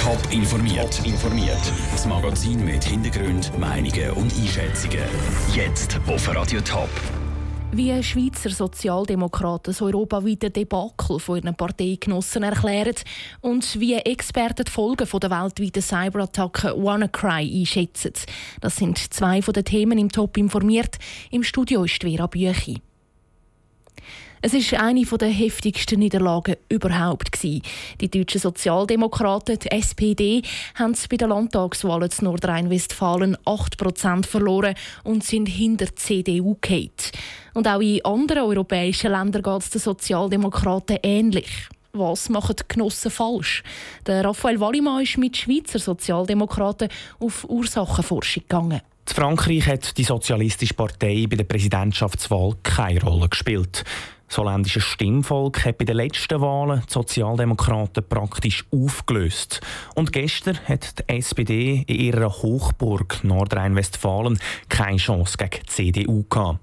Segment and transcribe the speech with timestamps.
[0.00, 1.04] Top informiert.
[1.04, 1.58] informiert.
[1.90, 5.00] Das Magazin mit Hintergrund, Meinungen und Einschätzungen.
[5.52, 6.88] Jetzt auf Radio Top.
[7.72, 12.94] Wie Schweizer Sozialdemokraten das europaweite Debakel von ihren Parteigenossen erklären
[13.40, 18.12] und wie Experten die Folgen der weltweiten Cyberattacke WannaCry einschätzen.
[18.60, 20.98] Das sind zwei von den Themen im Top informiert.
[21.32, 22.80] Im Studio ist Vera Büchi.
[24.46, 27.42] Es ist eine der heftigsten Niederlagen überhaupt.
[27.42, 27.62] Die
[28.10, 30.42] deutschen Sozialdemokraten, die SPD,
[30.74, 36.90] haben bei den Landtagswahlen in Nordrhein-Westfalen 8% verloren und sind hinter der CDU gefallen.
[37.54, 41.48] Und auch in anderen europäischen Ländern geht es den Sozialdemokraten ähnlich.
[41.94, 43.62] Was machen die Genossen falsch?
[44.06, 48.82] Der Raphael Wallimann ist mit Schweizer Sozialdemokraten auf Ursachenforschung gegangen.
[49.08, 53.84] In Frankreich hat die Sozialistische Partei bei der Präsidentschaftswahl keine Rolle gespielt.
[54.28, 59.60] Das holländische Stimmvolk hat bei den letzten Wahlen die Sozialdemokraten praktisch aufgelöst.
[59.94, 66.58] Und gestern hat die SPD in ihrer Hochburg Nordrhein-Westfalen keine Chance gegen die CDU gehabt.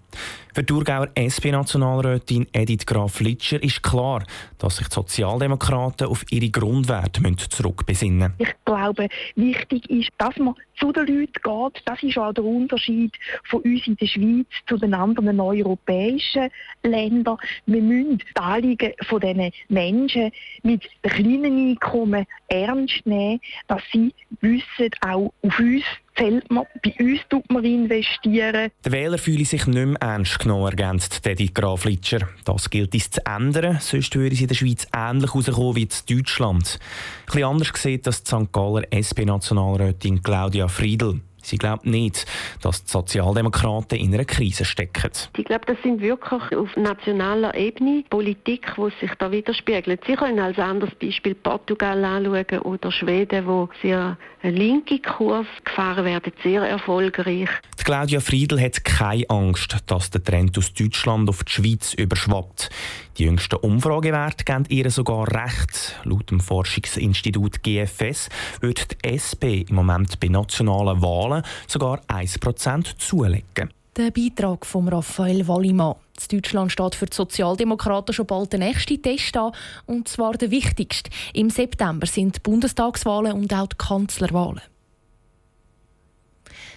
[0.54, 4.24] Für die Thurgauer SP-Nationalrätin Edith Graf-Litscher ist klar,
[4.58, 8.50] dass sich die Sozialdemokraten auf ihre Grundwerte zurückbesinnen müssen.
[8.50, 11.84] Ich glaube, wichtig ist, dass man zu den Leuten geht.
[11.86, 13.14] Das ist auch der Unterschied
[13.46, 16.50] von uns in der Schweiz zu den anderen europäischen
[16.84, 17.38] Ländern.
[17.66, 20.32] Wir müssen die Anliegen von diesen Menschen
[20.64, 25.84] mit kleinen Einkommen ernst nehmen, dass sie wissen, auch auf uns
[26.16, 28.72] zählt man, bei uns tut man investieren.
[28.84, 32.28] Der Wähler fühle sich nicht mehr ernst genommen, ergänzt Edith Graflitscher.
[32.46, 36.18] Das gilt es zu ändern, sonst würde sie in der Schweiz ähnlich rauskommen wie in
[36.18, 36.80] Deutschland.
[36.80, 38.52] Ein bisschen anders sieht das die St.
[38.52, 41.22] Galler SP-Nationalrätin Claudia Friedl.
[41.44, 42.26] Sie glaubt nicht,
[42.62, 45.12] dass die Sozialdemokraten in einer Krise stecken.
[45.38, 50.02] Ich glaube, das sind wirklich auf nationaler Ebene Politik, die sich da widerspiegelt.
[50.06, 56.34] Sie können als anderes Beispiel Portugal anschauen oder Schweden, wo sehr linke Kurs gefahren werden,
[56.44, 57.50] sehr erfolgreich.
[57.92, 62.70] Claudia Friedl hat keine Angst, dass der Trend aus Deutschland auf die Schweiz überschwappt.
[63.18, 66.00] Die jüngsten Umfragewerte geben ihr sogar recht.
[66.06, 68.30] Laut dem Forschungsinstitut GFS
[68.62, 73.74] wird die SP im Moment bei nationalen Wahlen sogar 1% zulegen.
[73.98, 75.96] Der Beitrag von Raphael Wallimann.
[76.32, 79.52] In Deutschland steht für die Sozialdemokraten schon bald der nächste Test an,
[79.86, 81.10] und zwar der wichtigste.
[81.34, 84.62] Im September sind die Bundestagswahlen und auch die Kanzlerwahlen.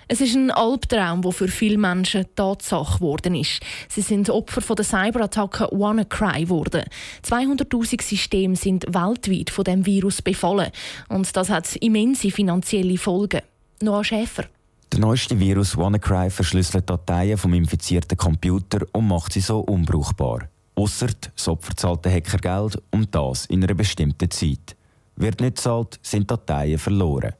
[0.08, 3.60] Es ist ein Albtraum, der für viele Menschen Tatsache geworden ist.
[3.88, 6.84] Sie sind Opfer von der Cyberattacke WannaCry geworden.
[7.24, 10.70] 200.000 Systeme sind weltweit von dem Virus befallen.
[11.08, 13.40] Und das hat immense finanzielle Folgen.
[13.80, 14.44] Noah Schäfer.
[14.92, 20.48] Der neueste Virus WannaCry verschlüsselt Dateien vom infizierten Computer und macht sie so unbrauchbar.
[20.76, 24.76] Ausser das Opfer zahlt der Hacker Geld und das in einer bestimmten Zeit.
[25.16, 27.34] Wird nicht zahlt, sind Dateien verloren.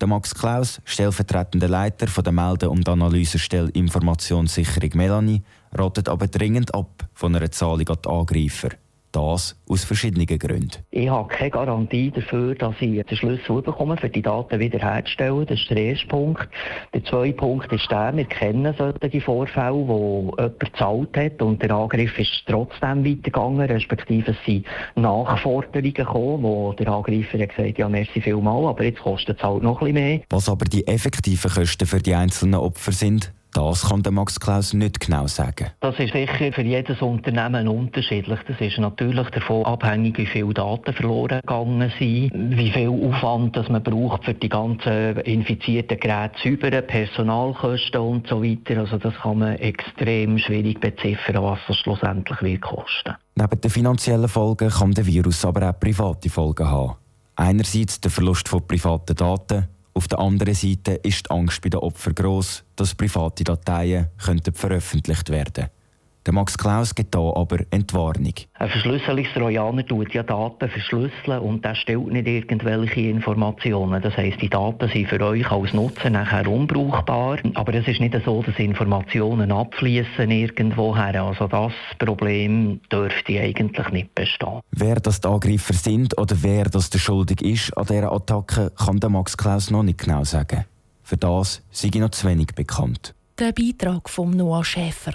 [0.00, 5.42] Der Max Klaus, stellvertretender Leiter der Melde- und Analysestelle Informationssicherung Melanie,
[5.74, 8.70] ratet aber dringend ab von einer Zahlung an die Angreifer.
[9.12, 10.70] Das aus verschiedenen Gründen.
[10.90, 15.46] Ich habe keine Garantie dafür, dass ich den Schlüssel bekomme, für die Daten wiederherzustellen.
[15.46, 16.48] Das ist der erste Punkt.
[16.94, 21.70] Der zweite Punkt ist der, wir kennen solche Vorfälle, wo jemand gezahlt hat und der
[21.72, 27.88] Angriff ist trotzdem weitergegangen, respektive es sind Nachforderungen gekommen, wo der Angreifer hat gesagt ja,
[27.88, 30.20] merci vielmal, aber jetzt kostet es halt noch ein bisschen mehr.
[30.30, 34.72] Was aber die effektiven Kosten für die einzelnen Opfer sind, das kann der Max Klaus
[34.72, 35.70] nicht genau sagen.
[35.80, 38.38] Das ist sicher für jedes Unternehmen unterschiedlich.
[38.46, 43.68] Das ist natürlich davon abhängig, wie viele Daten verloren gegangen sind, wie viel Aufwand das
[43.68, 48.80] man braucht für die ganzen infizierten Geräte zu säubern, Personalkosten und so weiter.
[48.80, 53.14] Also das kann man extrem schwierig beziffern, was das schlussendlich wird kosten.
[53.34, 56.94] Neben den finanziellen Folgen kann der Virus aber auch private Folgen haben.
[57.36, 59.68] Einerseits der Verlust von privaten Daten
[60.00, 64.54] auf der anderen Seite ist die Angst bei den Opfern gross, dass private Dateien könnten
[64.54, 65.79] veröffentlicht werden könnten.
[66.26, 68.34] Der Max Klaus gibt hier aber Entwarnung.
[68.54, 74.02] Ein Verschlüsselungstrojaner tut ja Daten verschlüsseln und der stellt nicht irgendwelche Informationen.
[74.02, 77.38] Das heisst, die Daten sind für euch als Nutzer nachher unbrauchbar.
[77.54, 81.22] Aber es ist nicht so, dass Informationen abfließen irgendwoher.
[81.22, 84.60] Also das Problem dürfte eigentlich nicht bestehen.
[84.72, 89.00] Wer das die Angreifer sind oder wer das der schuldig ist an dieser Attacke, kann
[89.00, 90.66] der Max Klaus noch nicht genau sagen.
[91.02, 93.14] Für das sei noch zu wenig bekannt.
[93.38, 95.14] Der Beitrag von Noah Schäfer.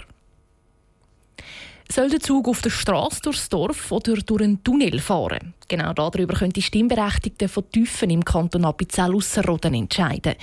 [1.88, 5.54] Soll der Zug auf der Straße durchs Dorf oder durch einen Tunnel fahren?
[5.68, 10.34] Genau darüber können die Stimmberechtigten von Tüffen im Kanton Appenzell-Ausserrhoden entscheiden.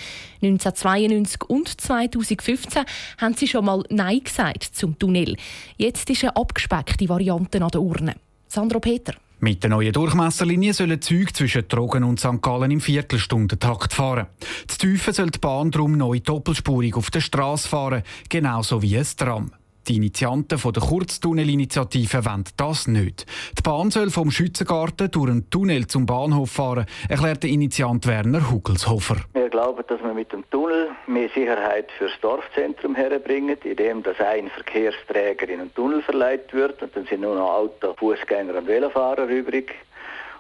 [0.42, 2.84] 1992 und 2015
[3.18, 5.36] haben sie schon mal Nein gesagt zum Tunnel.
[5.78, 8.16] Jetzt ist eine abgespeckte Variante an der Urne.
[8.48, 9.14] Sandro Peter.
[9.40, 12.42] Mit der neuen Durchmesserlinie sollen Züge zwischen Trogen und St.
[12.42, 14.28] Gallen im Viertelstundentakt fahren.
[14.72, 19.06] Die Tiefe soll die Bahn darum neu doppelspurig auf der Straße fahren, genauso wie ein
[19.18, 19.52] Tram.
[19.88, 23.26] Die Initianten der Kurztunnelinitiative wollen das nicht.
[23.58, 28.50] Die Bahn soll vom Schützengarten durch einen Tunnel zum Bahnhof fahren, erklärt der Initiant Werner
[28.50, 29.18] Hugelshofer.
[29.34, 34.50] Wir glauben, dass wir mit dem Tunnel mehr Sicherheit fürs Dorfzentrum herbringen, indem dass ein
[34.50, 39.28] Verkehrsträger in einen Tunnel verleiht wird und dann sind nur noch Auto, Fußgänger und Velofahrer
[39.28, 39.76] übrig.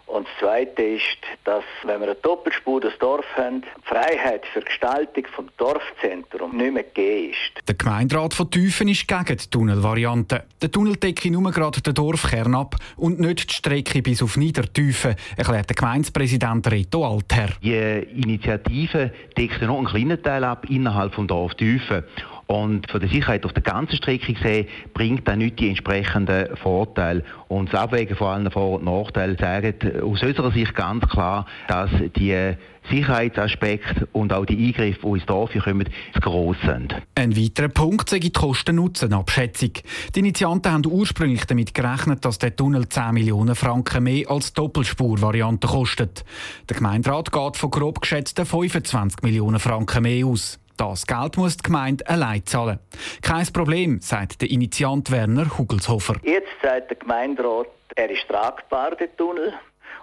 [0.05, 4.59] Und das Zweite ist, dass, wenn wir eine Doppelspur das Dorf haben, die Freiheit für
[4.59, 7.67] die Gestaltung vom Dorfzentrum nicht mehr gegeben ist.
[7.67, 10.43] Der Gemeinderat von Tüfen ist gegen die Tunnelvariante.
[10.61, 15.15] Der Tunnel decke nur gerade den Dorfkern ab und nicht die Strecke bis auf Niedertüfen,
[15.37, 17.49] erklärt der Gemeindepräsident Reto Altherr.
[17.61, 22.03] Die Initiative deckt nur einen kleinen Teil ab innerhalb des Dorf Tüfen.
[22.47, 27.23] Und von der Sicherheit auf der ganzen Strecke gesehen, bringt das nicht die entsprechenden Vorteile.
[27.47, 31.89] Und das Abwägen von allen Vor- und Nachteilen zeigt aus unserer Sicht ganz klar, dass
[32.15, 32.55] die
[32.89, 36.95] Sicherheitsaspekte und auch die Eingriffe, die ins Dorf kommen, zu gross sind.
[37.15, 39.71] Ein weiterer Punkt sei die Kosten-Nutzen-Abschätzung.
[40.13, 45.67] Die Initianten haben ursprünglich damit gerechnet, dass der Tunnel 10 Millionen Franken mehr als Doppelspurvariante
[45.67, 46.25] kostet.
[46.69, 50.59] Der Gemeinderat geht von grob geschätzten 25 Millionen Franken mehr aus.
[50.77, 52.79] Das Geld muss die Gemeinde allein zahlen.
[53.21, 56.15] Kein Problem, sagt der Initiant Werner Hugelshofer.
[56.23, 59.53] Jetzt sagt der Gemeinderat, er ist tragbar, der Tunnel.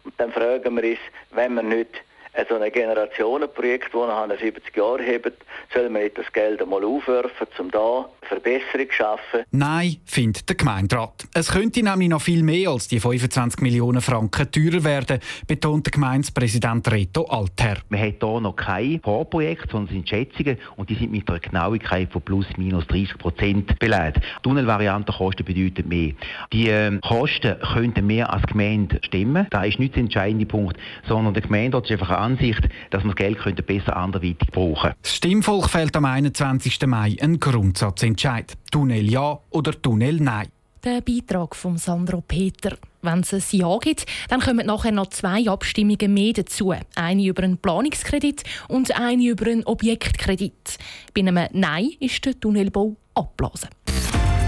[0.05, 0.99] Und dann fragen wir uns,
[1.33, 2.03] wenn wir nicht
[2.49, 5.33] so ein Generationenprojekt, das nach 70 Jahren hebt,
[5.75, 9.45] soll man nicht das Geld einmal aufwerfen, um da Verbesserung zu schaffen?
[9.51, 11.27] Nein, findet der Gemeinderat.
[11.35, 15.93] Es könnte nämlich noch viel mehr als die 25 Millionen Franken teurer werden, betont der
[15.93, 17.79] Gemeindepräsident Reto Altherr.
[17.89, 22.13] Man hat hier noch kein Vorprojekt, sondern sind Schätzungen und die sind mit einer Genauigkeit
[22.13, 24.21] von plus minus 30 Prozent belegt.
[24.43, 26.13] Tunnelvariantenkosten bedeuten mehr.
[26.53, 29.47] Die ähm, Kosten könnten mehr als Gemeinde stimmen.
[29.51, 30.77] Da ist nicht der entscheidende Punkt,
[31.09, 34.97] sondern der Gemeinderat ist einfach Ansicht, dass man das Geld könnte besser anderweitig brauchen könnte.
[35.03, 36.87] Das Stimmvolk fällt am 21.
[36.87, 38.55] Mai einen Grundsatzentscheid.
[38.71, 40.49] Tunnel ja oder Tunnel nein.
[40.85, 42.77] Der Beitrag von Sandro Peter.
[43.03, 46.73] Wenn es ein Ja gibt, dann kommen nachher noch zwei Abstimmungen mehr dazu.
[46.95, 50.79] Eine über einen Planungskredit und eine über einen Objektkredit.
[51.15, 53.69] Bei einem Nein ist der Tunnelbau abblasen.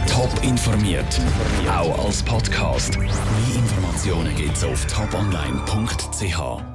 [0.07, 1.21] Top informiert,
[1.69, 2.99] auch als Podcast.
[2.99, 3.09] Mehr
[3.55, 6.72] Informationen gibt es auf toponline.ch.